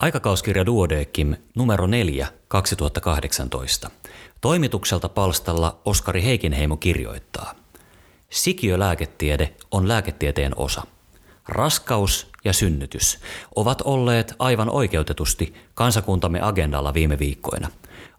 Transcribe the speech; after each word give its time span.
Aikakauskirja 0.00 0.66
Duodekim 0.66 1.36
numero 1.54 1.86
4 1.86 2.26
2018. 2.48 3.90
Toimitukselta 4.40 5.08
palstalla 5.08 5.80
Oskari 5.84 6.24
Heikinheimo 6.24 6.76
kirjoittaa. 6.76 7.54
Sikiölääketiede 8.30 9.54
on 9.70 9.88
lääketieteen 9.88 10.52
osa. 10.56 10.82
Raskaus 11.48 12.30
ja 12.44 12.52
synnytys 12.52 13.18
ovat 13.56 13.80
olleet 13.80 14.34
aivan 14.38 14.70
oikeutetusti 14.70 15.54
kansakuntamme 15.74 16.40
agendalla 16.42 16.94
viime 16.94 17.18
viikkoina. 17.18 17.68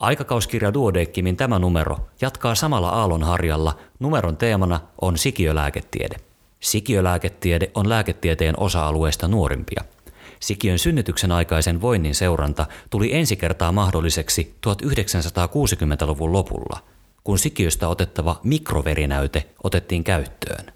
Aikakauskirja 0.00 0.74
Duodeckimin 0.74 1.36
tämä 1.36 1.58
numero 1.58 1.98
jatkaa 2.20 2.54
samalla 2.54 2.90
aallonharjalla. 2.90 3.78
Numeron 3.98 4.36
teemana 4.36 4.80
on 5.00 5.18
sikiölääketiede. 5.18 6.16
Sikiölääketiede 6.60 7.70
on 7.74 7.88
lääketieteen 7.88 8.58
osa-alueesta 8.58 9.28
nuorimpia– 9.28 9.84
Sikiön 10.40 10.78
synnytyksen 10.78 11.32
aikaisen 11.32 11.80
voinnin 11.80 12.14
seuranta 12.14 12.66
tuli 12.90 13.14
ensi 13.14 13.36
kertaa 13.36 13.72
mahdolliseksi 13.72 14.54
1960-luvun 14.66 16.32
lopulla, 16.32 16.82
kun 17.24 17.38
sikiöstä 17.38 17.88
otettava 17.88 18.40
mikroverinäyte 18.42 19.46
otettiin 19.64 20.04
käyttöön. 20.04 20.72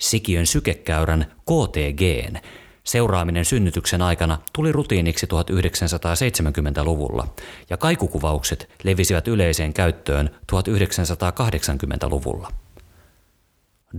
Sikiön 0.00 0.46
sykekäyrän 0.46 1.26
KTGn 1.40 2.36
seuraaminen 2.84 3.44
synnytyksen 3.44 4.02
aikana 4.02 4.38
tuli 4.52 4.72
rutiiniksi 4.72 5.26
1970-luvulla 5.26 7.26
ja 7.70 7.76
kaikukuvaukset 7.76 8.70
levisivät 8.82 9.28
yleiseen 9.28 9.72
käyttöön 9.72 10.30
1980-luvulla. 10.52 12.52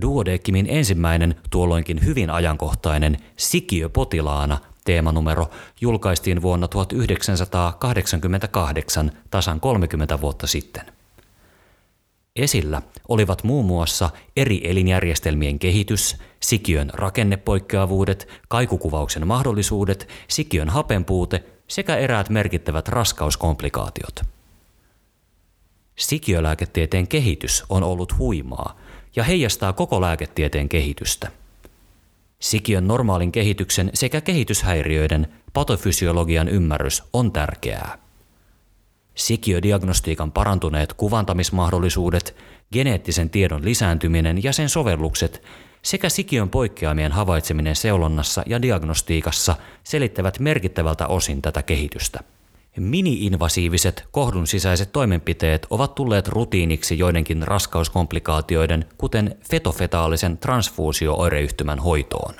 Duodeckimin 0.00 0.66
ensimmäinen, 0.68 1.34
tuolloinkin 1.50 2.04
hyvin 2.04 2.30
ajankohtainen 2.30 3.16
Sikiö 3.36 3.88
potilaana 3.88 4.58
teemanumero 4.84 5.50
julkaistiin 5.80 6.42
vuonna 6.42 6.68
1988 6.68 9.12
tasan 9.30 9.60
30 9.60 10.20
vuotta 10.20 10.46
sitten. 10.46 10.84
Esillä 12.36 12.82
olivat 13.08 13.44
muun 13.44 13.64
muassa 13.64 14.10
eri 14.36 14.60
elinjärjestelmien 14.64 15.58
kehitys, 15.58 16.16
sikiön 16.40 16.90
rakennepoikkeavuudet, 16.92 18.28
kaikukuvauksen 18.48 19.26
mahdollisuudet, 19.26 20.08
sikiön 20.28 20.68
hapenpuute 20.68 21.44
sekä 21.68 21.96
eräät 21.96 22.30
merkittävät 22.30 22.88
raskauskomplikaatiot. 22.88 24.22
Sikiölääketieteen 26.02 27.08
kehitys 27.08 27.64
on 27.68 27.82
ollut 27.82 28.18
huimaa 28.18 28.80
ja 29.16 29.24
heijastaa 29.24 29.72
koko 29.72 30.00
lääketieteen 30.00 30.68
kehitystä. 30.68 31.30
Sikiön 32.38 32.88
normaalin 32.88 33.32
kehityksen 33.32 33.90
sekä 33.94 34.20
kehityshäiriöiden 34.20 35.28
patofysiologian 35.52 36.48
ymmärrys 36.48 37.02
on 37.12 37.32
tärkeää. 37.32 37.98
Sikiödiagnostiikan 39.14 40.32
parantuneet 40.32 40.92
kuvantamismahdollisuudet, 40.92 42.36
geneettisen 42.72 43.30
tiedon 43.30 43.64
lisääntyminen 43.64 44.44
ja 44.44 44.52
sen 44.52 44.68
sovellukset 44.68 45.42
sekä 45.82 46.08
sikiön 46.08 46.50
poikkeamien 46.50 47.12
havaitseminen 47.12 47.76
seulonnassa 47.76 48.42
ja 48.46 48.62
diagnostiikassa 48.62 49.56
selittävät 49.84 50.38
merkittävältä 50.38 51.06
osin 51.06 51.42
tätä 51.42 51.62
kehitystä. 51.62 52.20
Mini-invasiiviset 52.78 54.04
kohdun 54.10 54.46
sisäiset 54.46 54.92
toimenpiteet 54.92 55.66
ovat 55.70 55.94
tulleet 55.94 56.28
rutiiniksi 56.28 56.98
joidenkin 56.98 57.42
raskauskomplikaatioiden, 57.42 58.84
kuten 58.98 59.38
fetofetaalisen 59.50 60.38
transfuusio-oireyhtymän 60.38 61.78
hoitoon. 61.78 62.34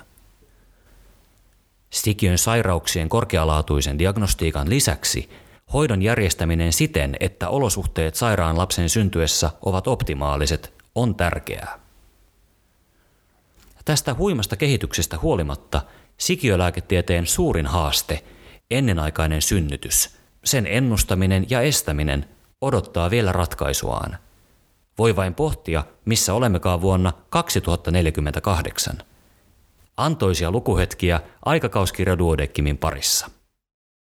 Sikiön 1.90 2.38
sairauksien 2.38 3.08
korkealaatuisen 3.08 3.98
diagnostiikan 3.98 4.70
lisäksi 4.70 5.30
hoidon 5.72 6.02
järjestäminen 6.02 6.72
siten, 6.72 7.16
että 7.20 7.48
olosuhteet 7.48 8.14
sairaan 8.14 8.58
lapsen 8.58 8.88
syntyessä 8.88 9.50
ovat 9.62 9.86
optimaaliset, 9.86 10.74
on 10.94 11.14
tärkeää. 11.14 11.78
Tästä 13.84 14.14
huimasta 14.14 14.56
kehityksestä 14.56 15.18
huolimatta 15.18 15.82
sikiölääketieteen 16.18 17.26
suurin 17.26 17.66
haaste, 17.66 18.24
ennenaikainen 18.70 19.42
synnytys– 19.42 20.08
sen 20.44 20.66
ennustaminen 20.66 21.46
ja 21.50 21.60
estäminen 21.60 22.24
odottaa 22.60 23.10
vielä 23.10 23.32
ratkaisuaan. 23.32 24.18
Voi 24.98 25.16
vain 25.16 25.34
pohtia, 25.34 25.84
missä 26.04 26.34
olemmekaan 26.34 26.80
vuonna 26.80 27.12
2048. 27.30 28.98
Antoisia 29.96 30.50
lukuhetkiä 30.50 31.20
aikakauskirja 31.44 32.18
Duodeckimin 32.18 32.78
parissa. 32.78 33.30